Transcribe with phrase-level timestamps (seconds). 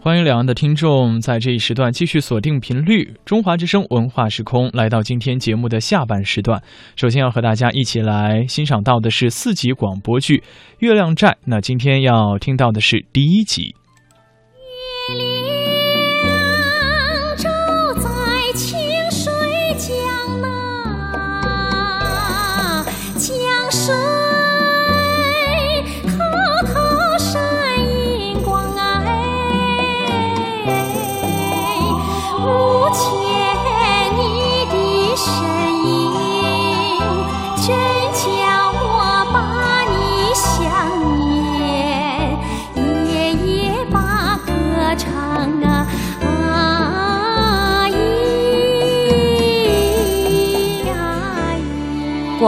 [0.00, 6.62] 欢迎两岸的听众在这一时段继续锁定频率中华之声文化时空，来到今天节目的下半时段。
[6.94, 10.36] 首先要和大家一起来欣赏到的是四集广播剧
[10.78, 13.74] 《月亮寨》，那今天要听到的是第一集。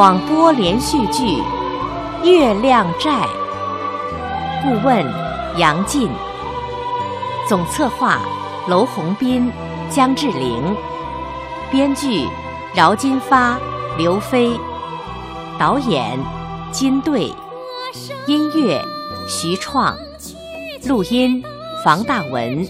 [0.00, 1.26] 广播连续剧
[2.24, 3.10] 《月亮寨》，
[4.62, 5.04] 顾问
[5.58, 6.08] 杨进，
[7.46, 8.22] 总策划
[8.66, 9.52] 娄宏斌、
[9.90, 10.74] 姜志玲，
[11.70, 12.26] 编剧
[12.72, 13.58] 饶金发、
[13.98, 14.58] 刘飞，
[15.58, 16.18] 导演
[16.72, 17.30] 金队，
[18.26, 18.82] 音乐
[19.28, 19.94] 徐创，
[20.86, 21.44] 录音
[21.84, 22.66] 房大文，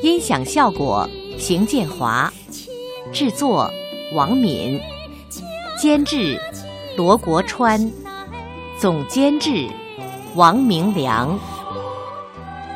[0.00, 2.32] 音响效果邢建华，
[3.12, 3.68] 制作
[4.14, 4.80] 王敏。
[5.78, 6.40] 监制
[6.96, 7.92] 罗国川，
[8.80, 9.68] 总监制
[10.34, 11.38] 王明良。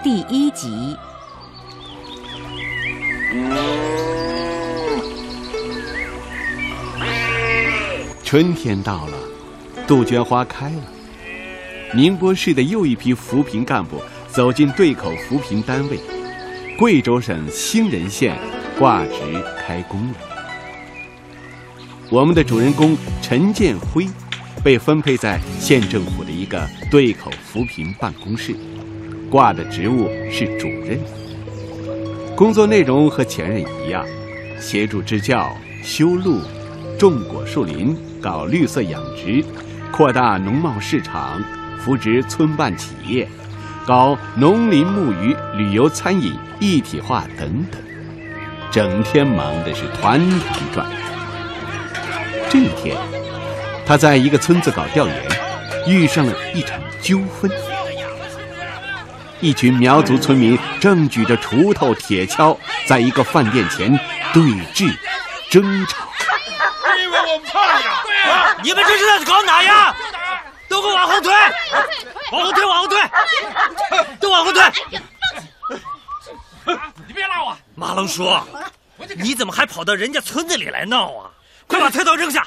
[0.04, 0.94] 第一集。
[8.22, 9.16] 春天到了，
[9.86, 10.82] 杜鹃花开了。
[11.94, 15.98] 宁波市的又一批扶贫干部走进对口扶贫单位——
[16.78, 18.36] 贵州省兴仁县，
[18.78, 19.14] 挂职
[19.58, 20.29] 开工了。
[22.10, 24.04] 我们的主人公陈建辉，
[24.64, 28.52] 被分配在县政府的一个对口扶贫办公室，
[29.30, 30.98] 挂的职务是主任。
[32.34, 34.04] 工作内容和前任一样，
[34.60, 36.40] 协助支教、修路、
[36.98, 39.44] 种果树林、搞绿色养殖、
[39.92, 41.40] 扩大农贸市场、
[41.78, 43.28] 扶植村办企业、
[43.86, 47.80] 搞农林牧渔、旅游餐饮一体化等等，
[48.72, 50.99] 整天忙的是团团转。
[52.50, 52.96] 这一天，
[53.86, 55.16] 他在一个村子搞调研，
[55.86, 57.48] 遇上了一场纠纷。
[59.40, 63.88] 一群苗族村民正举着锄头、铁锹，在一个饭店前
[64.32, 64.42] 对
[64.74, 64.92] 峙、
[65.48, 66.08] 争吵。
[66.96, 68.56] 你以为我们怕呀？
[68.64, 69.94] 你们这是在搞哪呀？
[70.68, 71.32] 都给我往后退！
[72.32, 72.64] 往后退！
[72.66, 73.00] 往后退！
[74.18, 74.62] 都往后退！
[77.06, 77.56] 你别拉我！
[77.76, 78.28] 马龙叔，
[79.18, 81.29] 你怎么还跑到人家村子里来闹啊？
[81.70, 82.44] 快把菜刀扔下！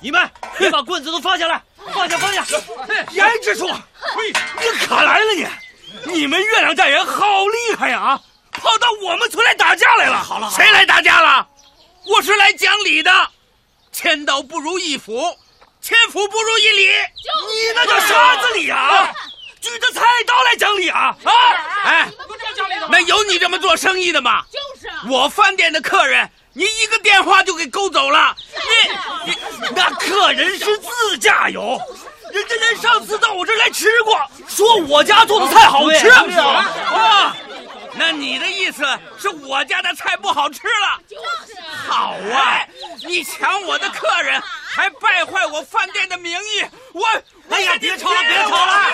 [0.00, 1.62] 你们别把棍子都放下来，
[1.94, 2.44] 放下放下！
[3.12, 5.46] 严支书，你可来了你！
[6.12, 8.20] 你们月亮寨人好厉害呀啊！
[8.50, 10.16] 跑到我们村来打架来了！
[10.20, 11.46] 好了，谁来打架了？
[12.04, 13.12] 我是来讲理的。
[13.92, 15.22] 千刀不如一斧，
[15.80, 16.86] 千斧不如一理。
[16.86, 19.12] 你那叫啥子理啊？
[19.60, 21.16] 举着菜刀来讲理啊？
[21.22, 21.32] 啊！
[21.84, 22.08] 哎，
[22.90, 24.42] 那有你这么做生意的吗？
[24.50, 25.04] 就是啊。
[25.08, 26.28] 我饭店的客人。
[26.54, 28.36] 你一个电话就给勾走了，
[29.24, 29.32] 你
[29.62, 31.80] 你那客人是自驾游，
[32.30, 36.08] 人家连上次到我这儿来吃过，说我家做的菜好吃。
[36.10, 37.36] 啊。
[37.94, 38.86] 那你的意思
[39.18, 40.98] 是我家的菜不好吃了？
[41.08, 41.64] 就是啊。
[41.88, 42.66] 好啊，
[43.06, 47.06] 你抢我的客人，还败坏我饭店的名誉，我
[47.50, 48.90] 哎呀，别吵了，别吵了，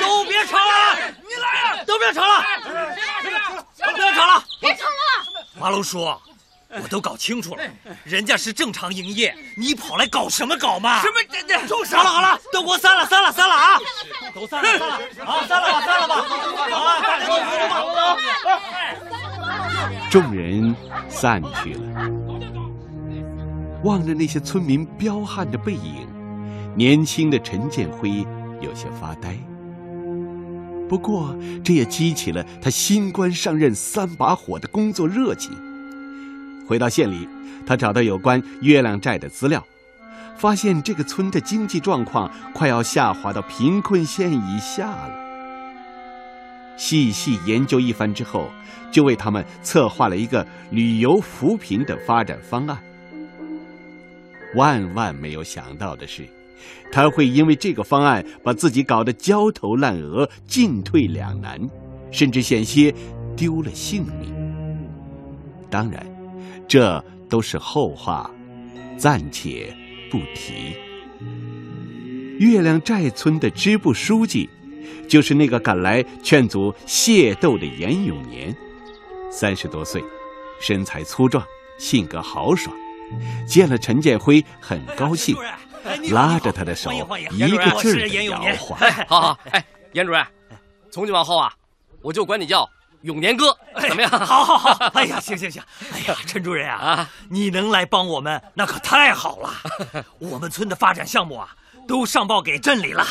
[0.00, 2.44] 都别吵了，你来呀，都别吵了，
[3.86, 5.24] 都别吵了，别吵了，
[5.58, 6.14] 马龙叔。
[6.70, 7.62] 我都搞清楚了，
[8.02, 11.00] 人家是正常营业，你跑来搞什么搞嘛？
[11.02, 11.14] 什么？
[11.30, 11.96] 这这，住手！
[11.96, 13.78] 好了好了，都给我散了散了散了啊！
[14.34, 16.14] 都散了散了，啊 散了吧散了吧，
[16.70, 18.18] 好啊，大家都走吧。
[20.10, 20.74] 众人
[21.08, 22.10] 散去了，
[23.84, 26.08] 望着那些村民彪悍的背影，
[26.74, 28.26] 年轻的陈建辉
[28.60, 29.36] 有些发呆。
[30.88, 35.52] 不过，这也激起了他新官上任三把火的工作热情。
[36.66, 37.28] 回到县里，
[37.66, 39.64] 他找到有关月亮寨的资料，
[40.36, 45.10] 发现这个村的经济状况快要下滑到贫困线以下了。
[46.76, 48.50] 细细研究一番之后，
[48.90, 52.76] 就为他们策划了一个旅游扶贫的发展方案。
[54.56, 56.26] 万万没有想到的是，
[56.90, 61.60] 他会因为这个方案把自己搞得焦头烂额、进退两难，
[62.10, 62.92] 甚至险些
[63.36, 64.34] 丢了性命。
[65.70, 66.13] 当然。
[66.66, 68.30] 这都是后话，
[68.96, 69.74] 暂且
[70.10, 70.76] 不提。
[72.38, 74.48] 月亮寨村的支部书记
[75.08, 78.54] 就是那个赶来劝阻械斗的严永年。
[79.30, 80.02] 三十多岁，
[80.60, 81.44] 身材粗壮，
[81.78, 82.74] 性格豪爽，
[83.46, 85.36] 见了陈建辉很高兴，
[86.10, 88.78] 拉着他的手一个劲儿的摇 晃。
[89.08, 90.24] 好好，哎，严主任，
[90.90, 91.52] 从今往后啊，
[92.00, 92.68] 我就管你叫
[93.04, 94.10] 永年哥，怎么样？
[94.10, 95.62] 好好好， 哎呀，行行行，
[95.92, 99.52] 哎呀，陈主任啊，啊，你能来帮我们，那可太好了。
[100.18, 101.54] 我们村的发展项目啊，
[101.86, 103.06] 都上报给镇里了，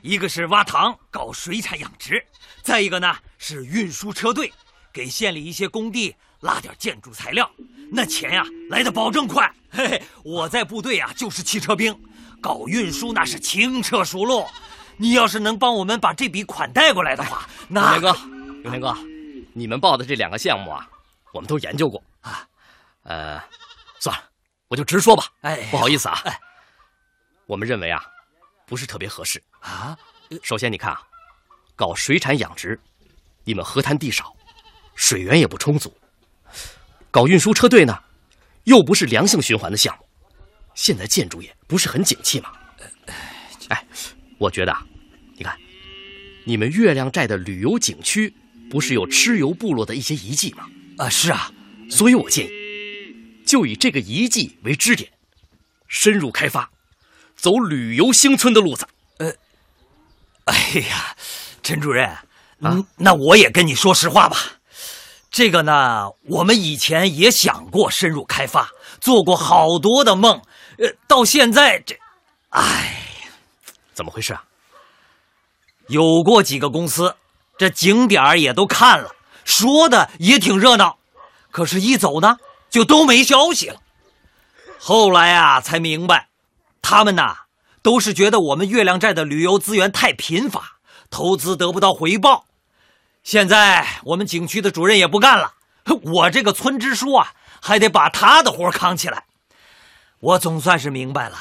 [0.00, 2.24] 一个是挖塘搞水产养殖，
[2.62, 4.52] 再一个呢是运输车队。
[4.92, 7.50] 给县里一些工地拉点建筑材料，
[7.92, 9.52] 那钱呀来的保证快。
[9.68, 11.94] 嘿嘿，我在部队啊就是汽车兵，
[12.40, 14.46] 搞运输那是轻车熟路。
[14.96, 18.18] 你要是能帮我们把这笔款带过来的话，那永年哥，
[18.62, 18.96] 永年哥，
[19.56, 20.86] 你们报的这两个项目啊，
[21.32, 22.46] 我们都研究过啊。
[23.04, 23.42] 呃，
[23.98, 24.22] 算了，
[24.68, 25.32] 我就直说吧。
[25.40, 26.20] 哎，不好意思啊。
[26.26, 26.38] 哎，
[27.46, 28.04] 我们认为啊，
[28.66, 29.96] 不是特别合适啊。
[30.42, 31.00] 首先你看啊，
[31.74, 32.78] 搞水产养殖，
[33.44, 34.36] 你们河滩地少。
[34.94, 35.94] 水源也不充足，
[37.10, 37.98] 搞运输车队呢，
[38.64, 40.06] 又不是良性循环的项目。
[40.74, 42.52] 现在建筑业不是很景气吗？
[43.68, 43.86] 哎，
[44.38, 44.86] 我觉得啊，
[45.34, 45.58] 你看，
[46.44, 48.34] 你们月亮寨的旅游景区
[48.70, 50.66] 不是有蚩尤部落的一些遗迹吗？
[50.98, 51.52] 啊，是啊，
[51.90, 52.50] 所以我建议，
[53.46, 55.10] 就以这个遗迹为支点，
[55.88, 56.70] 深入开发，
[57.36, 58.86] 走旅游兴村的路子。
[59.18, 59.32] 呃，
[60.44, 60.54] 哎
[60.88, 61.16] 呀，
[61.62, 64.36] 陈主任啊，那我也跟你说实话吧。
[65.30, 68.70] 这个呢，我们以前也想过深入开发，
[69.00, 70.40] 做过好多的梦，
[70.78, 71.98] 呃，到现在这，
[72.50, 73.28] 哎，
[73.92, 74.44] 怎么回事啊？
[75.88, 77.14] 有过几个公司，
[77.58, 79.10] 这景点也都看了，
[79.44, 80.98] 说的也挺热闹，
[81.50, 82.36] 可是，一走呢，
[82.68, 83.80] 就都没消息了。
[84.78, 86.28] 后来啊，才明白，
[86.82, 87.36] 他们呐，
[87.82, 90.78] 都是觉得我们月亮寨的旅游资源太贫乏，
[91.10, 92.44] 投资得不到回报。
[93.22, 95.54] 现在我们景区的主任也不干了，
[96.02, 99.24] 我这个村支书啊，还得把他的活扛起来。
[100.20, 101.36] 我总算是明白了，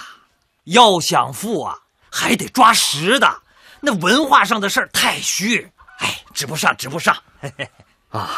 [0.64, 1.78] 要想富啊，
[2.10, 3.42] 还得抓实的。
[3.82, 7.16] 那文化上的事儿太虚，哎，指不上，指不上。
[8.10, 8.32] 啊，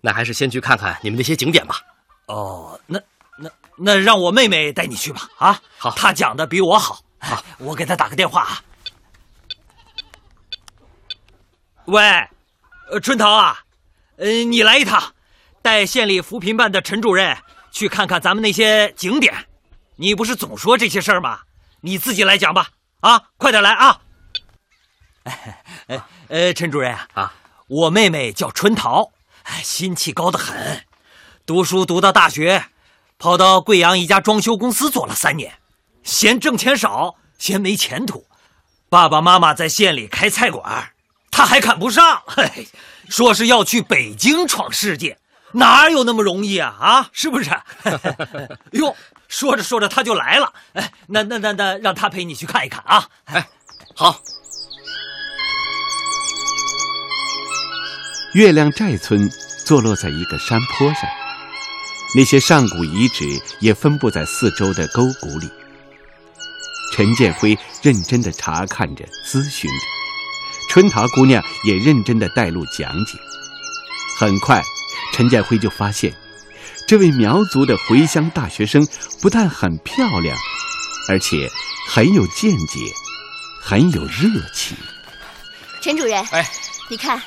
[0.00, 1.80] 那还是先去看看你们那些景点吧。
[2.26, 3.00] 哦，那
[3.38, 5.28] 那那让我妹妹带你去吧。
[5.38, 7.00] 啊，好，她讲的比我好。
[7.18, 8.62] 好，我给她打个电话啊。
[11.86, 12.02] 喂，
[12.90, 13.58] 呃，春桃啊，
[14.16, 15.14] 呃，你来一趟，
[15.62, 17.36] 带县里扶贫办的陈主任
[17.70, 19.34] 去看看咱们那些景点。
[19.96, 21.40] 你不是总说这些事儿吗？
[21.80, 22.68] 你自己来讲吧。
[23.00, 24.00] 啊，快点来啊！
[25.24, 27.32] 哎，呃，陈主任啊，
[27.68, 29.10] 我妹妹叫春桃，
[29.62, 30.84] 心气高得很，
[31.46, 32.66] 读书读到大学，
[33.18, 35.54] 跑到贵阳一家装修公司做了三年，
[36.02, 38.26] 嫌挣钱少，嫌没前途，
[38.88, 40.92] 爸爸妈妈在县里开菜馆。
[41.30, 42.68] 他还看不上，嘿，
[43.08, 45.18] 说是要去北京闯世界，
[45.52, 46.76] 哪有那么容易啊？
[46.78, 47.50] 啊，是不是？
[48.72, 48.94] 哟，
[49.28, 53.08] 说着说着他就来了，哎，那那那那，让他陪你去看一看啊！
[53.24, 53.48] 哎，
[53.96, 54.20] 好。
[58.34, 59.30] 月亮寨村
[59.66, 61.02] 坐落在一个山坡上，
[62.16, 63.24] 那些上古遗址
[63.60, 65.50] 也分布在四周的沟谷里。
[66.94, 69.86] 陈建辉认真的查看着，咨询着。
[70.70, 73.18] 春桃姑娘也认真的带路讲解。
[74.18, 74.62] 很快，
[75.12, 76.14] 陈建辉就发现，
[76.88, 78.86] 这位苗族的回乡大学生
[79.20, 80.34] 不但很漂亮，
[81.10, 81.50] 而且
[81.86, 82.80] 很有见解，
[83.60, 84.74] 很有热情。
[85.82, 86.50] 陈主任，哎，
[86.88, 87.20] 你看，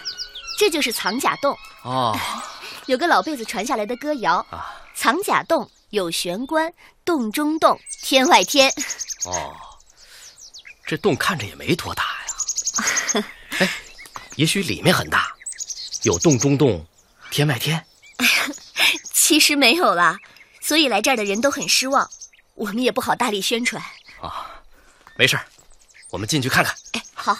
[0.57, 2.17] 这就是藏甲洞哦。
[2.87, 6.71] 有个老辈子传下来的歌谣啊：“藏甲洞有玄关，
[7.03, 8.71] 洞中洞，天外天。”
[9.25, 9.55] 哦，
[10.85, 13.25] 这洞看着也没多大呀。
[13.57, 13.69] 哎，
[14.35, 15.35] 也许里面很大，
[16.03, 16.85] 有洞中洞，
[17.31, 17.83] 天外天。
[19.13, 20.19] 其实没有啦，
[20.61, 22.07] 所以来这儿的人都很失望，
[22.53, 23.81] 我们也不好大力宣传。
[24.21, 24.61] 啊，
[25.15, 25.39] 没事
[26.11, 26.75] 我们进去看看。
[26.91, 27.35] 哎，好，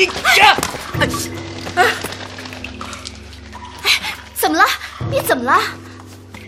[0.00, 0.42] 你别！
[0.98, 1.06] 哎，
[4.32, 4.64] 怎么了？
[5.10, 5.60] 你怎么了？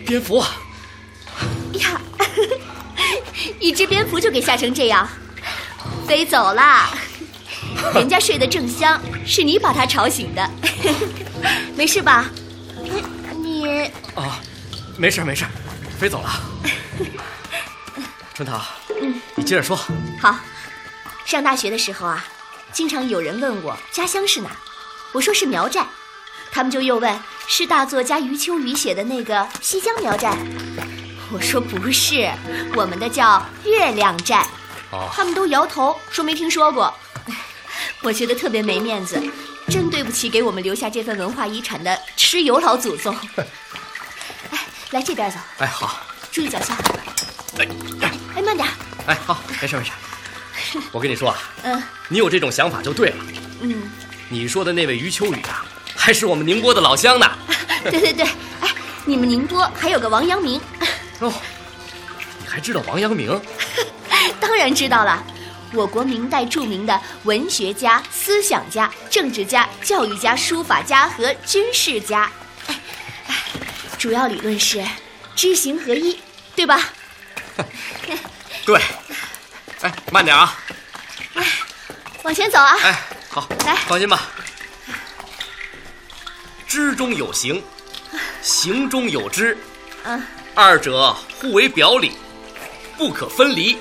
[0.07, 0.43] 蝙蝠。
[1.73, 2.01] 呀。
[3.59, 5.07] 一只蝙蝠就给吓成这样，
[6.07, 6.89] 飞走了。
[7.93, 10.49] 人家睡得正香，是你把它吵醒的。
[11.77, 12.25] 没事吧？
[13.39, 13.83] 你
[14.15, 14.39] 啊，
[14.97, 15.45] 没事没事，
[15.99, 16.41] 飞走了。
[18.33, 18.59] 春桃，
[18.99, 19.77] 嗯，你接着说。
[20.19, 20.35] 好，
[21.23, 22.25] 上大学的时候啊，
[22.73, 24.49] 经常有人问我家乡是哪，
[25.11, 25.85] 我说是苗寨，
[26.51, 30.31] 他们就又问是大作家余秋雨写的那个《西江苗寨》。
[31.31, 32.31] 我说不是，
[32.75, 34.47] 我们的叫月亮寨。
[34.91, 36.93] 哦，他们都摇头说没听说过。
[38.01, 39.21] 我觉得特别没面子，
[39.69, 43.15] 真对不起给我们留下这份文化遗产的蚩尤老祖宗。
[44.51, 44.59] 哎，
[44.91, 45.37] 来这边走。
[45.59, 46.01] 哎，好，
[46.31, 46.75] 注意脚下。
[47.57, 47.67] 哎，
[48.35, 48.67] 哎，慢点。
[49.05, 49.91] 哎，好，没事没事。
[50.91, 53.25] 我跟你说啊，嗯，你有这种想法就对了。
[53.61, 53.83] 嗯，
[54.29, 55.65] 你说的那位余秋雨啊，
[55.95, 57.29] 还是我们宁波的老乡呢。
[57.89, 58.25] 对对对，
[58.61, 58.69] 哎，
[59.05, 60.59] 你们宁波还有个王阳明。
[61.19, 61.33] 哦，
[62.41, 63.39] 你还知道王阳明？
[64.39, 65.23] 当然知道了，
[65.73, 72.31] 我国明代著名的文学家、思想家、政治家、教育家、书法家和军事家。
[72.67, 72.79] 哎，
[73.97, 74.83] 主要理论是
[75.35, 76.19] 知行合一，
[76.55, 76.79] 对吧？
[78.65, 78.79] 对。
[79.81, 80.57] 哎，慢点啊！
[82.23, 82.77] 哎，往前走啊！
[82.83, 84.29] 哎，好，来，放心吧。
[86.65, 87.61] 知中有行，
[88.41, 89.57] 行中有知，
[90.03, 90.23] 嗯，
[90.55, 92.13] 二者互为表里，
[92.97, 93.77] 不可分离。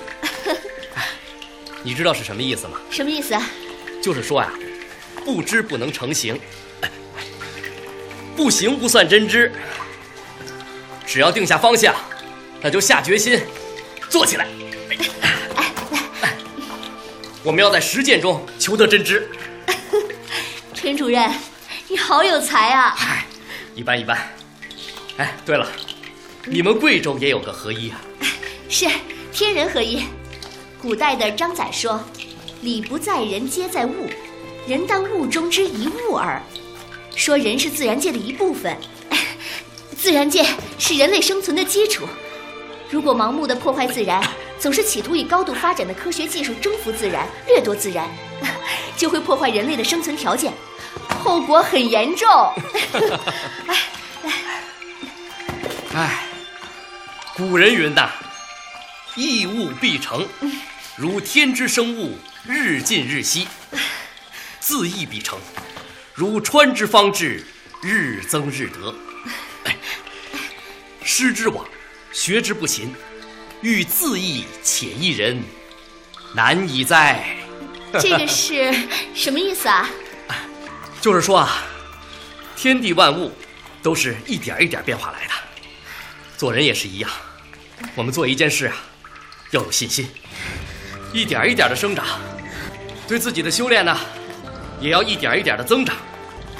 [1.84, 2.78] 你知道是什么意思吗？
[2.90, 3.36] 什么意思？
[4.02, 4.50] 就是说呀，
[5.24, 6.38] 不知不能成行，
[8.36, 9.52] 不行不算真知。
[11.06, 11.94] 只要定下方向，
[12.60, 13.40] 那就下决心，
[14.10, 14.48] 做起来。
[17.44, 19.28] 我们要在实践中求得真知。
[20.74, 21.30] 陈主任，
[21.88, 22.94] 你好有才啊！
[22.96, 23.26] 嗨，
[23.74, 24.16] 一般一般。
[25.16, 25.66] 哎，对了，
[26.46, 28.00] 你们贵州也有个合一啊？
[28.68, 28.86] 是
[29.32, 30.04] 天人合一。
[30.80, 32.02] 古代的张载说
[32.62, 34.08] ：“礼不在人，皆在物，
[34.66, 36.40] 人当物中之一物耳。”
[37.14, 38.76] 说人是自然界的一部分，
[39.98, 40.46] 自然界
[40.78, 42.06] 是人类生存的基础。
[42.90, 44.22] 如果盲目的破坏自然，
[44.62, 48.08] 总是企图以高度发展的科学技术征服自然、掠夺自然，
[48.96, 50.52] 就会破坏人类的生存条件，
[51.18, 52.28] 后果很严重。
[53.66, 53.74] 来
[54.22, 56.26] 来，哎，
[57.34, 58.08] 古人云呐
[59.16, 60.28] ：“异物必成，
[60.94, 62.16] 如天之生物，
[62.46, 63.48] 日进日息；
[64.60, 65.40] 自缢必成，
[66.14, 67.44] 如川之方至，
[67.82, 68.94] 日增日得。”
[69.66, 69.76] 哎，
[71.02, 71.66] 师之往，
[72.12, 72.94] 学之不勤。
[73.62, 75.40] 欲自缢且益人，
[76.34, 77.36] 难以哉！
[78.00, 78.74] 这个是
[79.14, 79.88] 什么意思啊？
[81.00, 81.62] 就是说啊，
[82.56, 83.30] 天地万物
[83.80, 85.32] 都是一点一点变化来的，
[86.36, 87.10] 做人也是一样。
[87.94, 88.74] 我们做一件事啊，
[89.52, 90.08] 要有信心，
[91.12, 92.04] 一点一点的生长；
[93.06, 93.96] 对自己的修炼呢，
[94.80, 95.94] 也要一点一点的增长。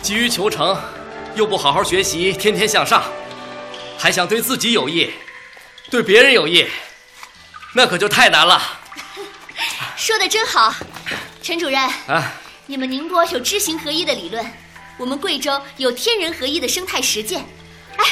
[0.03, 0.77] 急于求成，
[1.35, 3.03] 又不好好学习，天天向上，
[3.99, 5.11] 还想对自己有益，
[5.91, 6.65] 对别人有益。
[7.73, 8.61] 那可就太难了。
[9.97, 10.75] 说的真好，
[11.43, 12.33] 陈主任啊，
[12.67, 14.45] 你们宁波有知行合一的理论，
[14.99, 17.41] 我们贵州有天人合一的生态实践。
[17.97, 18.05] 哎，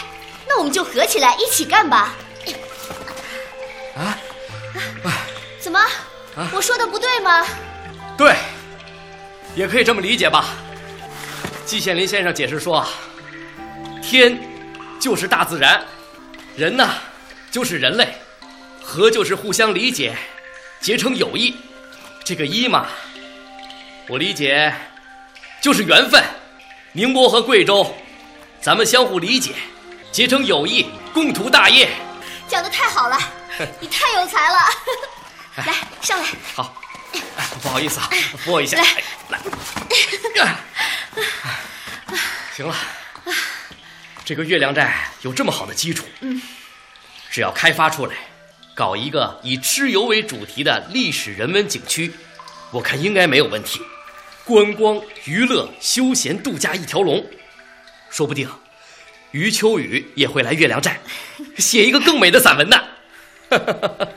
[0.49, 2.14] 那我们就合起来一起干吧。
[3.97, 4.17] 啊？
[5.61, 5.81] 怎么？
[6.52, 7.45] 我说的不对吗？
[8.17, 8.35] 对，
[9.55, 10.47] 也可以这么理解吧。
[11.67, 12.87] 季羡林先生解释说，
[14.02, 14.40] 天
[14.99, 15.85] 就是大自然，
[16.57, 16.88] 人呢
[17.50, 18.14] 就是人类。
[18.90, 20.16] 和就是互相理解，
[20.80, 21.54] 结成友谊。
[22.25, 22.88] 这个一嘛，
[24.09, 24.75] 我理解
[25.61, 26.20] 就是缘分。
[26.90, 27.94] 宁波和贵州，
[28.61, 29.52] 咱们相互理解，
[30.11, 31.88] 结成友谊，共图大业。
[32.49, 33.16] 讲的太好了，
[33.78, 34.59] 你太有才了。
[35.54, 36.26] 来，上来。
[36.52, 36.75] 好，
[37.62, 38.76] 不好意思啊，扶我一下。
[38.76, 38.85] 来，
[39.28, 40.56] 来。
[42.56, 42.75] 行了，
[44.25, 46.42] 这个月亮寨有这么好的基础，嗯，
[47.30, 48.16] 只要开发出来。
[48.80, 52.10] 搞一个以蚩尤为主题的历史人文景区，
[52.70, 53.78] 我看应该没有问题。
[54.42, 57.22] 观光、娱乐、休闲、度假一条龙，
[58.08, 58.49] 说不定
[59.32, 60.99] 余秋雨也会来月亮寨，
[61.58, 62.78] 写一个更美的散文呢。
[63.50, 64.08] 啊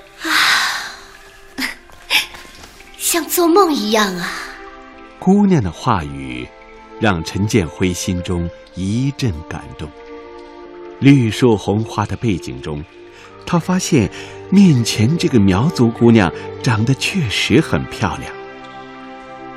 [2.98, 4.32] 像做梦一样啊！
[5.20, 6.48] 姑娘的话语
[7.01, 9.91] 让陈建辉心中一阵感动。
[11.01, 12.82] 绿树红花的背景中。
[13.46, 14.10] 他发现，
[14.50, 16.32] 面前这个苗族姑娘
[16.62, 18.32] 长得确实很漂亮。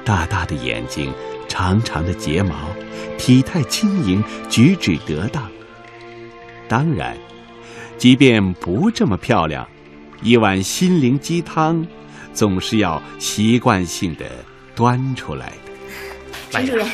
[0.04, 1.12] 大大的眼睛，
[1.48, 2.54] 长长的睫毛，
[3.18, 5.50] 体态轻盈，举止得当。
[6.68, 7.16] 当然，
[7.96, 9.66] 即便不这么漂亮，
[10.22, 11.86] 一碗心灵鸡汤，
[12.32, 14.24] 总是要习惯性的
[14.74, 15.72] 端出来的。
[16.50, 16.86] 陈主任，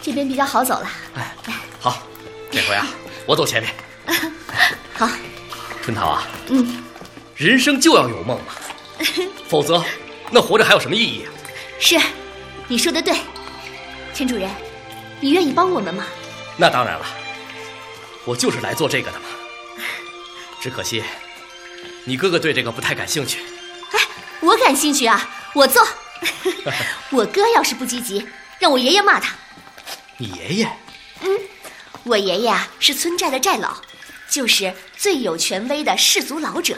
[0.00, 0.88] 这边比较好走了。
[1.14, 1.34] 哎，
[1.80, 2.02] 好，
[2.50, 2.86] 这回啊，
[3.26, 3.72] 我走前面。
[4.94, 5.08] 好。
[5.84, 6.82] 春桃啊，嗯，
[7.36, 8.54] 人生就要有梦嘛，
[9.46, 9.84] 否则
[10.30, 11.28] 那活着还有什么意义啊？
[11.78, 12.00] 是，
[12.66, 13.14] 你说的对，
[14.14, 14.48] 陈主任，
[15.20, 16.06] 你愿意帮我们吗？
[16.56, 17.04] 那当然了，
[18.24, 19.26] 我就是来做这个的嘛。
[20.58, 21.04] 只可惜，
[22.04, 23.40] 你哥哥对这个不太感兴趣。
[23.92, 24.00] 哎，
[24.40, 25.86] 我感兴趣啊，我做。
[27.12, 28.26] 我哥要是不积极，
[28.58, 29.34] 让我爷爷骂他。
[30.16, 30.72] 你爷爷？
[31.20, 31.28] 嗯，
[32.04, 33.76] 我爷爷啊是村寨的寨老，
[34.28, 36.76] 就是最有权威的氏族老者。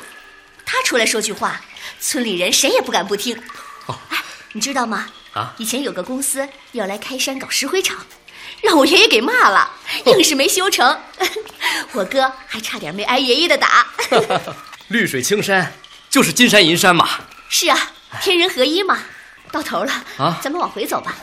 [0.65, 1.61] 他出来说句话，
[2.01, 3.37] 村里人谁也不敢不听。
[3.87, 4.19] 哦，哎，
[4.53, 5.09] 你知道吗？
[5.33, 8.05] 啊，以前有个公司要来开山搞石灰厂，
[8.63, 9.71] 让我爷爷给骂了，
[10.07, 10.99] 硬是没修成。
[11.93, 13.87] 我哥还差点没挨爷爷的打。
[14.89, 15.73] 绿水青山
[16.11, 17.09] 就是金山银山嘛。
[17.49, 18.99] 是啊，天人合一嘛。
[19.53, 21.15] 到头了啊，咱们往回走吧。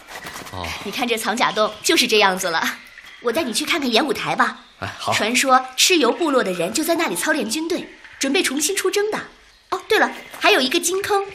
[0.52, 2.78] 哦，你看这藏甲洞就是这样子了。
[3.24, 4.60] 我带你去看看演武台吧。
[4.80, 5.12] 哎，好。
[5.14, 7.88] 传说蚩尤部落的人就在那里操练军队。
[8.20, 9.18] 准备重新出征的，
[9.72, 11.26] 哦，对了，还有一个金坑，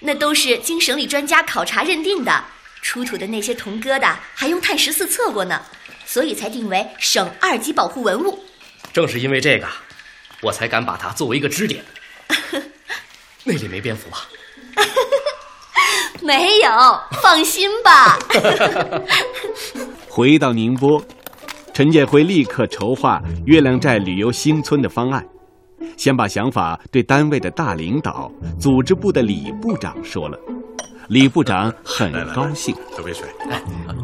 [0.00, 2.42] 那都是经省里专家考察认定的，
[2.80, 5.60] 出土的那些铜疙瘩还用碳十四测过呢，
[6.06, 8.42] 所以才定为省二级保护文物。
[8.94, 9.68] 正是因为这个，
[10.40, 11.84] 我才敢把它作为一个支点。
[13.44, 14.26] 那里没蝙蝠吧？
[16.22, 16.70] 没有，
[17.20, 18.18] 放心吧。
[20.08, 21.04] 回到宁波，
[21.78, 25.24] 陈建辉立刻筹划月亮寨旅游新村的方案。
[25.96, 30.36] 先把想法对单位的大领导、组织部的李部长说了，
[31.06, 32.74] 李部长很高兴。
[32.90, 33.28] 喝杯水，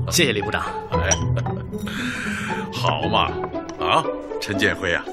[0.08, 0.62] 谢谢李部长。
[0.92, 1.10] 哎，
[2.72, 3.32] 好嘛，
[3.84, 4.04] 啊，
[4.40, 5.04] 陈建辉啊，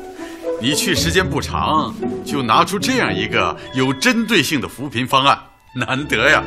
[0.62, 1.92] 你去时间不长，
[2.24, 5.36] 就拿出这样一个有针对性的扶贫方案，
[5.74, 6.44] 难得呀。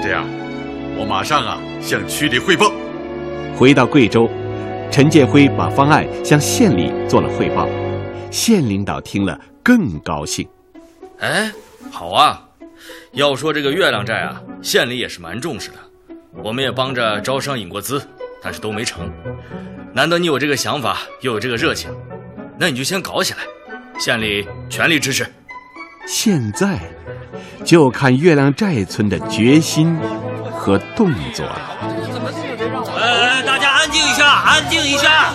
[0.00, 0.24] 这样，
[0.96, 2.70] 我马上啊向区里汇报。
[3.56, 4.30] 回到贵州，
[4.92, 7.66] 陈建辉把方案向县里做了汇报。
[8.30, 10.46] 县领导听了更高兴，
[11.18, 11.50] 哎，
[11.90, 12.46] 好啊！
[13.12, 15.76] 要说这个月亮寨啊，县里也是蛮重视的，
[16.44, 18.06] 我们也帮着招商引过资，
[18.42, 19.10] 但是都没成。
[19.94, 21.90] 难得你有这个想法，又有这个热情，
[22.58, 23.38] 那你就先搞起来，
[23.98, 25.26] 县里全力支持。
[26.06, 26.78] 现在
[27.64, 29.96] 就看月亮寨村的决心
[30.50, 31.71] 和动作了。
[34.52, 35.32] 安静一下，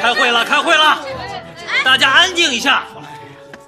[0.00, 1.00] 开会了，开会了。
[1.84, 2.82] 大家安静一下。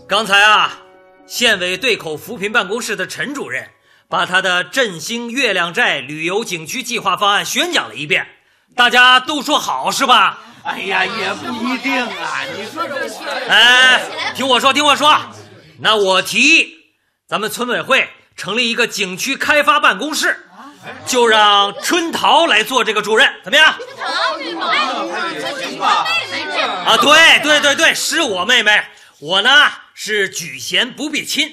[0.08, 0.76] 刚才啊，
[1.24, 3.64] 县委对口扶贫办公室的陈主任
[4.08, 8.26] 把他的振兴月亮寨旅游景区计划方案宣讲了一遍，
[8.74, 10.40] 大家都说好是吧？
[10.64, 12.40] 哎呀，也不一定啊。
[12.56, 13.14] 你说这是？
[13.48, 14.02] 哎，
[14.34, 15.16] 听我说，听我说。
[15.78, 16.74] 那我提议，
[17.28, 20.36] 咱们村委会成立一个景区开发办公室，
[21.06, 23.74] 就让春桃来做这个主任，怎么样？
[24.36, 24.76] 春桃，
[25.38, 25.86] 对吗？
[26.86, 28.82] 啊，对对对对，是我妹妹。
[29.20, 29.50] 我呢
[29.94, 31.48] 是举贤不避亲。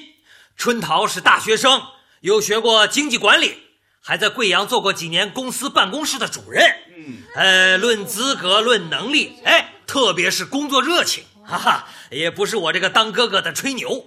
[0.56, 1.80] 春桃是大学生，
[2.20, 3.62] 又学过经济管理，
[4.02, 6.68] 还在贵阳做过几年公司办公室的主任。
[6.96, 14.06] 嗯，呃，论资格，论能力，哎，特别是工作热情，哈哈，也不是我这个当哥哥的吹牛。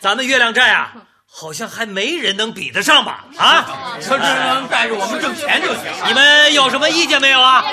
[0.00, 0.92] 咱们月亮寨啊。
[1.34, 3.24] 好像还没人能比得上吧？
[3.38, 3.64] 啊，
[4.06, 5.84] 他只能带着我们挣钱就行。
[6.06, 7.64] 你们有什么意见没有啊？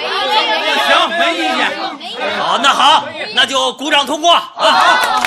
[0.88, 2.40] 行，没意见。
[2.40, 5.22] 好，那好，那就鼓掌通过啊。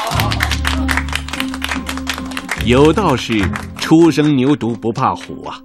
[2.64, 3.38] 有道是
[3.78, 5.60] “初生牛犊不怕虎”啊。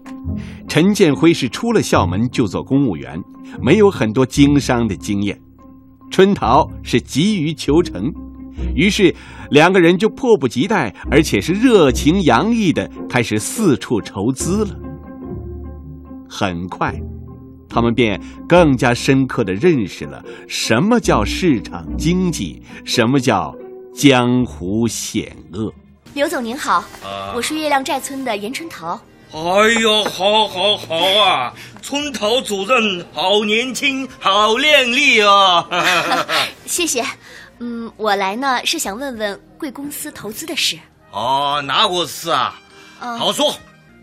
[0.67, 3.17] 陈建辉是出了校门就做公务员，
[3.61, 5.39] 没有很多经商的经验。
[6.11, 8.13] 春桃是急于求成。
[8.75, 9.13] 于是，
[9.51, 14.75] 两个人就迫不及待，而且是热情洋溢的开始四处筹资了。
[16.29, 16.93] 很快，
[17.69, 23.53] 他们便更加深刻的认识了什么叫市场经济，什么叫
[23.95, 25.73] 江湖险恶。
[26.13, 26.83] 刘总您好，
[27.35, 28.99] 我是月亮寨村的严春桃。
[29.31, 29.39] 哎
[29.81, 31.53] 呦，好，好，好啊！
[31.81, 35.65] 村桃主任好年轻，好靓丽哦。
[36.65, 37.03] 谢谢。
[37.87, 40.77] 嗯，我来呢是想问问贵公司投资的事。
[41.11, 42.53] 哦，哪个事啊？
[42.99, 43.55] 好说，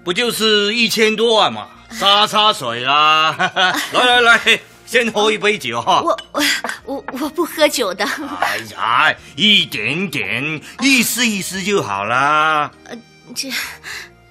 [0.04, 3.32] 不就是一千多万嘛， 洒洒水啦。
[3.92, 6.00] 来来来，先喝一杯酒哈。
[6.02, 6.42] 我我
[6.84, 8.04] 我我不喝酒的。
[8.40, 12.70] 哎呀，一点点，意思意思就好啦。
[12.84, 12.96] 呃，
[13.34, 13.52] 这，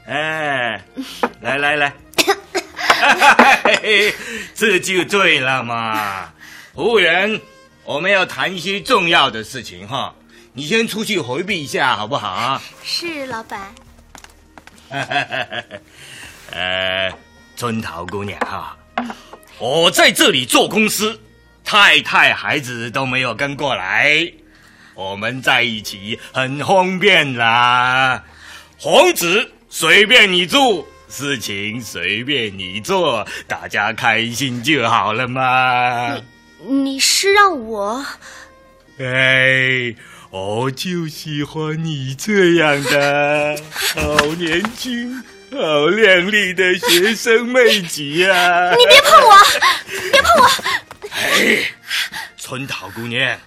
[0.07, 0.83] 哎，
[1.41, 1.93] 来来来，
[4.55, 6.31] 这就对了嘛，
[6.73, 7.39] 服务员。
[7.85, 10.15] 我们要谈一些重要的事情哈，
[10.53, 12.61] 你先出去回避一下好不好啊？
[12.83, 13.75] 是老板。
[16.51, 17.11] 呃，
[17.57, 18.77] 春桃姑娘哈，
[19.59, 21.19] 我在这里做公司，
[21.63, 24.31] 太太孩子都没有跟过来，
[24.95, 28.23] 我们在一起很方便啦。
[28.79, 36.17] 房子随便你住，事情随便你做，大家开心就好了嘛。
[36.67, 38.05] 你是让我？
[38.99, 39.95] 哎，
[40.29, 43.59] 我就喜欢你这样的
[43.95, 48.73] 好年轻、好靓丽的学生妹子啊！
[48.75, 49.37] 你别碰我，
[50.11, 50.49] 别碰我！
[51.11, 51.71] 哎，
[52.37, 53.37] 春桃姑娘，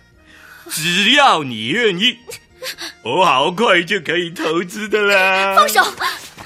[0.71, 2.19] 只要你愿意，
[3.03, 5.55] 我好快就可以投资的啦！
[5.57, 5.83] 放手，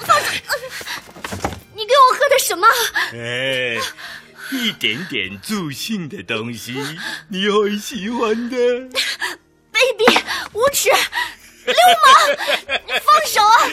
[0.05, 0.27] 放手！
[1.75, 2.67] 你给我喝的什么？
[3.13, 3.77] 哎，
[4.51, 6.75] 一点点助兴的东西，
[7.29, 8.57] 你会喜欢的。
[8.57, 8.89] 卑
[9.97, 10.21] 鄙
[10.53, 10.89] 无耻，
[11.65, 12.05] 流氓！
[12.85, 13.67] 你放手啊！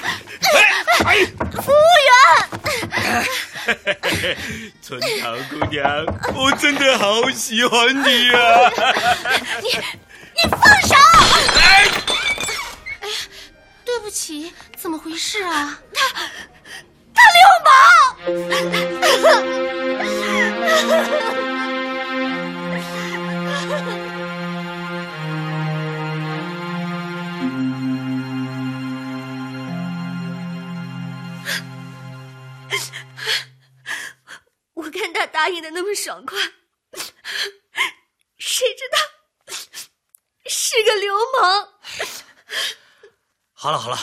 [1.62, 1.74] 服务
[2.06, 2.08] 员，
[4.82, 8.70] 春桃姑娘，我真的好喜欢你啊！
[9.62, 9.68] 你
[10.36, 10.94] 你放手！
[11.60, 11.86] 哎，
[13.84, 15.78] 对不起，怎么回事啊？
[15.92, 16.02] 他
[17.14, 17.74] 他流氓！
[34.74, 36.38] 我看他答应的那么爽快，
[38.38, 38.98] 谁知道
[40.46, 41.68] 是个流氓！
[43.52, 43.98] 好了好了，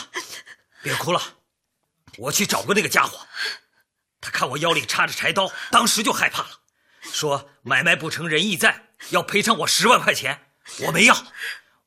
[0.82, 1.20] 别哭了，
[2.16, 3.26] 我去找过那个家伙，
[4.20, 6.60] 他看我腰里插着柴刀，当时就害怕了，
[7.02, 10.50] 说买卖不成仁义在，要赔偿我十万块钱，
[10.86, 11.16] 我没要，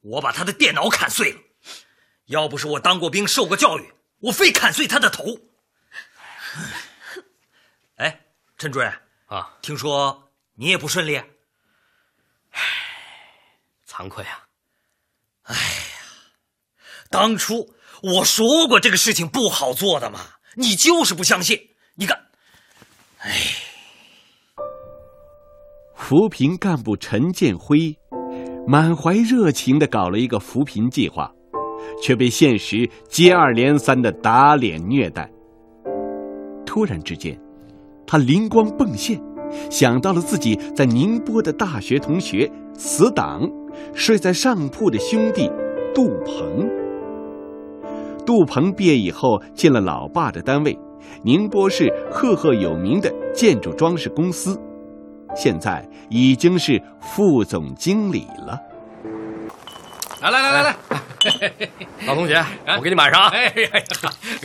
[0.02, 1.40] 我把他的电脑砍碎了，
[2.26, 5.40] 要不是我当过兵受过教育，我非砍碎他的头。
[7.96, 8.26] 哎，
[8.58, 8.94] 陈主任。
[9.28, 11.16] 啊，听说你也不顺利，
[12.50, 12.62] 唉，
[13.88, 14.48] 惭愧啊！
[15.44, 15.62] 哎呀，
[17.12, 20.20] 当初我说过这个事情不好做的嘛，
[20.56, 21.60] 你就是不相信。
[21.96, 22.18] 你看，
[23.20, 23.30] 哎，
[25.96, 27.98] 扶贫干部陈建辉
[28.68, 31.32] 满怀热情的搞了一个扶贫计划，
[32.02, 35.30] 却被现实接二连三的打脸虐待。
[36.66, 37.40] 突然之间。
[38.12, 39.22] 他灵光迸现，
[39.70, 43.48] 想到了自己在宁波的大学同学、死党，
[43.94, 45.48] 睡在上铺的兄弟
[45.94, 46.68] 杜鹏。
[48.30, 50.78] 杜鹏毕业以后进了老爸的单位，
[51.24, 54.56] 宁波市赫赫有名的建筑装饰公司，
[55.36, 58.62] 现在已经是副总经理了。
[60.22, 60.76] 来来来来来，
[62.06, 62.46] 老同学，
[62.78, 63.30] 我给你满上啊！
[63.30, 63.70] 哎呀，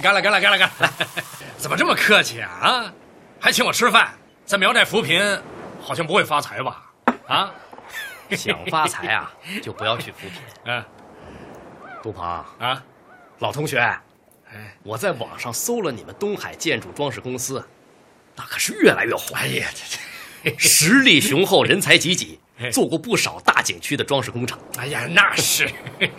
[0.03, 0.91] 干了干了干了干了！
[1.59, 2.49] 怎么这么客气啊？
[2.63, 2.93] 啊！
[3.39, 4.15] 还请我吃饭，
[4.47, 5.21] 在苗寨扶贫，
[5.79, 6.81] 好像不会发财吧？
[7.29, 7.53] 啊，
[8.31, 9.31] 想发财啊，
[9.63, 10.41] 就不要去扶贫。
[10.65, 10.83] 嗯，
[12.03, 12.83] 杜鹏啊，
[13.45, 17.63] 老同学，哎，我在网上搜了你们东海建筑装饰公司，
[18.35, 19.37] 那可是越来越火。
[19.37, 22.41] 哎呀，这这 实力雄厚，人才济济，
[22.73, 24.59] 做过不少大景区的装饰工程。
[24.79, 25.71] 哎呀，那是，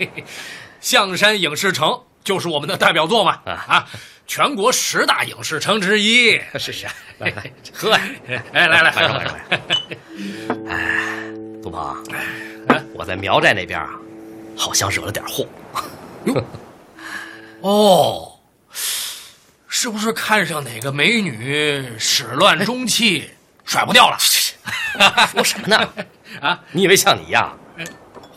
[0.79, 3.41] 象山影视城就是我们的代表作嘛。
[3.45, 3.89] 啊。
[4.27, 6.85] 全国十大影视城之一，是是，
[7.17, 7.91] 来来喝，
[8.53, 9.35] 哎来来喝喝喝。
[10.69, 11.31] 哎，
[11.63, 12.03] 杜鹏，
[12.93, 13.89] 我在苗寨那边啊，
[14.55, 15.47] 好像惹了点祸。
[16.25, 16.43] 哟，
[17.65, 18.39] 哦，
[19.67, 23.31] 是不是看上哪个美女始乱终弃，
[23.63, 24.17] 甩不掉了？
[25.33, 25.93] 说什么呢？
[26.41, 27.57] 啊，你以为像你一样，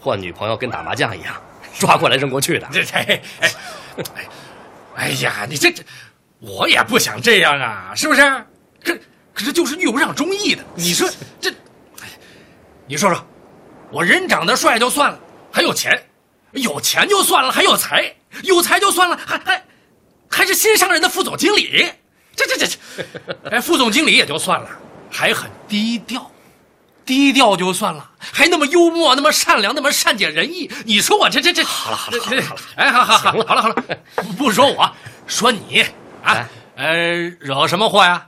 [0.01, 1.35] 换女朋友跟打麻将一样，
[1.79, 2.67] 抓过来扔过去的？
[2.73, 3.21] 这这，哎。
[4.95, 5.85] 哎呀，你这这，
[6.39, 8.23] 我也不想这样啊，是不是？
[8.83, 8.97] 可
[9.35, 10.65] 可是就是遇不上中意的。
[10.75, 11.07] 你说
[11.39, 11.53] 这，
[12.87, 13.27] 你说说，
[13.91, 15.21] 我人长得帅就算了，
[15.53, 16.03] 还有钱，
[16.53, 18.11] 有钱就算了，还有才，
[18.43, 19.65] 有才就算了，还还
[20.31, 21.87] 还是新上任的副总经理。
[22.37, 22.77] 这这这这，
[23.51, 24.69] 哎，副总经理也就算了，
[25.11, 26.31] 还很低调。
[27.05, 30.71] 低调就算了，还那么幽默，那么善良，那么善解人意。
[30.85, 33.85] 你说我这这这好了好了好了好了，哎好好好了好了好了，
[34.37, 34.93] 不说我，
[35.27, 35.83] 说你
[36.23, 38.27] 啊，呃，惹什么祸呀？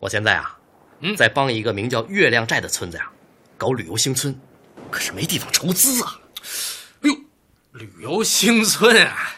[0.00, 0.58] 我现在啊，
[1.02, 3.08] 嗯，在帮一个名叫月亮寨的村子呀，
[3.56, 4.36] 搞旅游兴村，
[4.90, 6.18] 可是没地方筹资啊。
[7.74, 9.34] 旅游新村啊，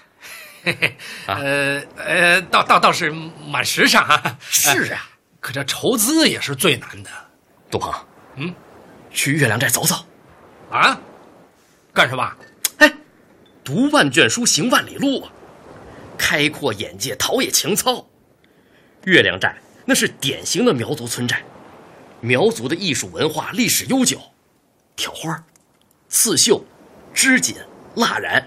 [0.63, 0.97] 嘿 嘿，
[1.27, 4.39] 呃呃，倒倒倒是蛮时尚啊。
[4.41, 5.09] 是啊，
[5.41, 7.11] 可这筹资也是最难的。
[7.71, 7.91] 杜鹏。
[8.35, 8.55] 嗯，
[9.11, 10.05] 去月亮寨走走，
[10.71, 11.01] 啊，
[11.95, 12.37] 干什么？
[12.77, 12.93] 哎，
[13.65, 15.33] 读万卷书，行万里路啊，
[16.19, 18.07] 开阔眼界，陶冶情操。
[19.05, 21.43] 月亮寨那是典型的苗族村寨，
[22.21, 24.21] 苗族的艺术文化历史悠久，
[24.95, 25.43] 挑花、
[26.11, 26.63] 刺绣、
[27.15, 27.57] 织锦、
[27.97, 28.47] 蜡染、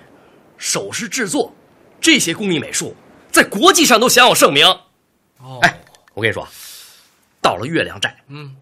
[0.57, 1.53] 首饰制作，
[1.99, 2.95] 这些工艺美术
[3.31, 4.65] 在国际上都享有盛名。
[5.39, 5.79] 哦，哎，
[6.13, 6.47] 我跟你说，
[7.41, 8.55] 到了月亮寨，嗯。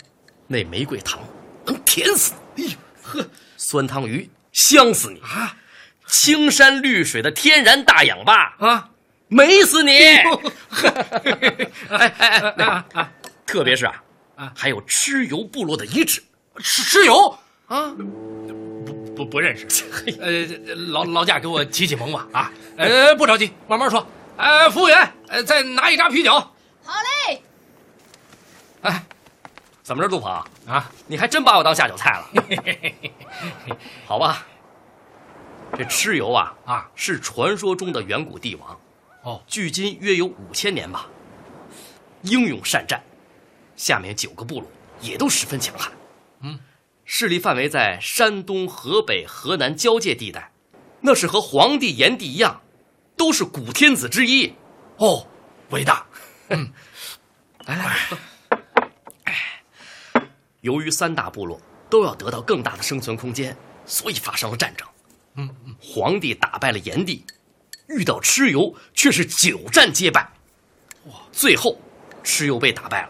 [0.49, 1.19] 那玫瑰糖
[1.65, 2.67] 能甜死你！
[2.67, 5.57] 哎呀呵，酸汤鱼香死你啊！
[6.07, 8.55] 青山绿水的天然大氧吧？
[8.59, 8.89] 啊，
[9.27, 9.91] 美死你！
[11.91, 13.11] 哎哎哎哎，
[13.45, 14.01] 特别是啊，
[14.55, 16.23] 还有蚩尤部落的遗址。
[16.59, 17.93] 蚩蚩尤啊，
[19.29, 19.67] 不认识。
[20.19, 22.51] 呃，劳劳驾给我启启蒙吧啊！
[22.77, 24.05] 呃，不着急，慢慢说。
[24.37, 26.31] 呃，服务员，呃，再拿一扎啤酒。
[26.31, 26.93] 好
[27.27, 27.41] 嘞。
[28.81, 29.03] 哎，
[29.83, 30.31] 怎么着，杜鹏
[30.67, 30.91] 啊？
[31.07, 32.43] 你还真把我当下酒菜了？
[34.05, 34.45] 好吧。
[35.77, 38.79] 这蚩尤啊啊，是传说中的远古帝王，
[39.23, 41.07] 哦，距今约有五千年吧。
[42.21, 43.01] 英勇善战，
[43.75, 44.69] 下面九个部落
[45.01, 45.91] 也都十分强悍。
[47.07, 50.51] 嗯，势力范围在山东、河北、河南交界地带，
[51.01, 52.61] 那是和皇帝、炎帝一样，
[53.15, 54.53] 都是古天子之一。
[54.97, 55.25] 哦，
[55.69, 56.05] 伟大。
[56.49, 56.71] 嗯，
[57.65, 57.97] 来来来，
[59.23, 60.23] 哎，
[60.61, 64.87] 由于三大部落都要得到更大的生存空间，所以发生了战争。
[65.35, 67.25] 嗯嗯，皇帝打败了炎帝，
[67.87, 70.29] 遇到蚩尤却是久战皆败。
[71.05, 71.79] 哇，最后
[72.23, 73.09] 蚩尤被打败了，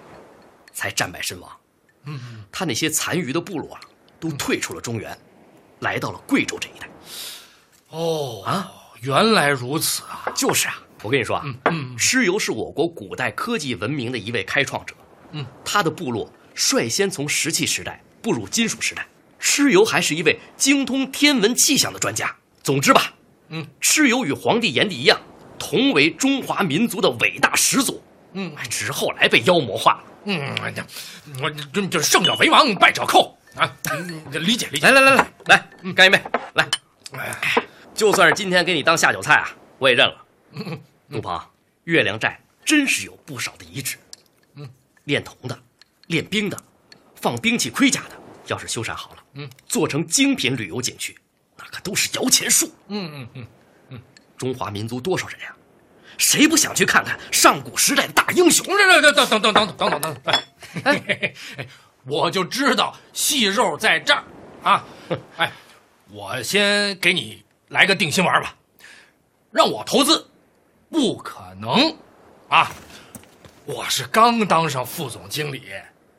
[0.73, 1.56] 才战败身亡。
[2.07, 3.81] 嗯嗯，他那些残余的部落啊，
[4.19, 5.15] 都退出了中原，
[5.81, 6.89] 来到了贵州这一带。
[7.89, 10.31] 哦啊，原来如此啊！
[10.35, 14.95] 就是啊，我跟你说啊，嗯嗯，蚩尤是我国古代科技文明的一位开创者。
[15.31, 19.05] 嗯，他的部落率先从石器时代步入金属时代。
[19.39, 22.35] 蚩尤还是一位精通天文气象的专家。
[22.63, 23.13] 总之吧，
[23.49, 25.19] 嗯，蚩尤与黄帝、炎帝一样，
[25.59, 28.01] 同为中华民族的伟大始祖。
[28.33, 30.03] 嗯，只是后来被妖魔化了。
[30.29, 30.85] 嗯，哎呀，
[31.41, 33.73] 我这这胜者为王，败者寇啊！
[34.31, 34.85] 理解理解。
[34.85, 36.21] 来来来来来，干一杯！
[36.55, 36.69] 来，
[37.95, 40.25] 就算是今天给你当下酒菜啊，我也认了。
[41.09, 41.41] 杜鹏，
[41.85, 43.97] 月亮寨真是有不少的遗址。
[44.55, 44.69] 嗯，
[45.05, 45.57] 炼铜的，
[46.07, 46.61] 炼兵的，
[47.15, 48.17] 放兵器盔甲的。
[48.47, 51.17] 要是修缮好了，嗯，做成精品旅游景区，
[51.55, 52.67] 那可都是摇钱树。
[52.89, 53.47] 嗯嗯嗯
[53.91, 54.01] 嗯，
[54.37, 55.55] 中华民族多少人呀？
[56.17, 58.65] 谁不想去看看上古时代的大英雄？
[58.65, 60.35] 等等等等等等等等等，
[60.83, 61.33] 哎，
[62.05, 64.23] 我就知道细肉在这儿
[64.63, 64.85] 啊！
[65.37, 65.51] 哎，
[66.09, 68.55] 我先给你来个定心丸吧，
[69.51, 70.27] 让我投资，
[70.89, 71.95] 不可能
[72.49, 72.71] 啊！
[73.65, 75.63] 我是刚当上副总经理，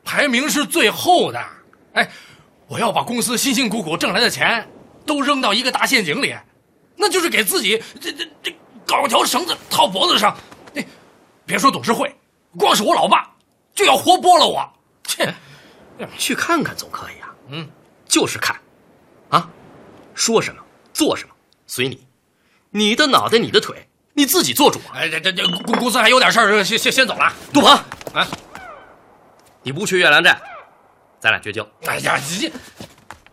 [0.03, 1.43] 排名是最后的。
[1.93, 2.07] 哎，
[2.67, 4.67] 我要把公司辛辛苦苦挣来的钱
[5.05, 6.35] 都扔到一个大陷阱里，
[6.95, 8.55] 那就是给自己这这这
[8.89, 10.35] 搞条绳子套脖子上。
[10.73, 10.83] 你，
[11.45, 12.11] 别说董事会，
[12.57, 13.29] 光是我老爸
[13.75, 14.67] 就要活剥了我。
[15.03, 15.31] 切，
[16.17, 17.29] 去看看总可以啊。
[17.49, 17.69] 嗯，
[18.07, 18.59] 就是看，
[19.29, 19.47] 啊，
[20.15, 20.59] 说什么
[20.91, 21.35] 做什么
[21.67, 22.07] 随你，
[22.71, 24.79] 你的脑袋你的腿你自己做主。
[24.91, 27.31] 哎，这这这公公司还有点事儿，先先先走了。
[27.53, 27.71] 杜鹏，
[28.13, 28.27] 啊，
[29.61, 30.35] 你不去月亮寨？
[31.19, 31.67] 咱俩绝交！
[31.85, 32.51] 哎呀，你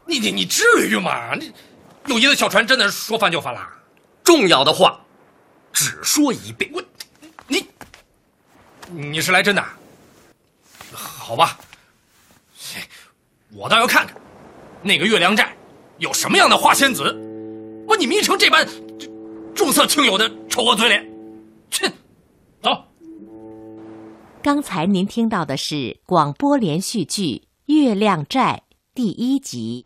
[0.07, 1.35] 你你你至于吗？
[1.35, 1.53] 你
[2.07, 3.67] 友谊的小船真的说翻就翻了？
[4.25, 5.01] 重要的话
[5.77, 6.71] 只说一遍。
[6.73, 6.83] 我
[7.47, 7.67] 你
[8.89, 9.63] 你是来真的？
[10.91, 11.59] 好吧，
[13.53, 14.17] 我倒要看看
[14.83, 15.55] 那个月亮寨
[15.99, 17.05] 有什么样的花仙子，
[17.87, 18.67] 把你迷成这般
[19.55, 21.07] 重色轻友的丑恶嘴脸！
[21.71, 21.87] 去，
[22.63, 22.83] 走。
[24.43, 27.43] 刚才您听到的是广播连续剧。
[27.67, 28.63] 月亮寨
[28.95, 29.85] 第一集。